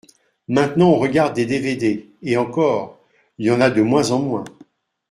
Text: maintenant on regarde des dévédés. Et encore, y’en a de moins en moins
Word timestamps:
maintenant 0.47 0.89
on 0.93 0.99
regarde 0.99 1.35
des 1.35 1.45
dévédés. 1.45 2.09
Et 2.23 2.35
encore, 2.35 2.99
y’en 3.37 3.61
a 3.61 3.69
de 3.69 3.83
moins 3.83 4.09
en 4.09 4.17
moins 4.17 4.43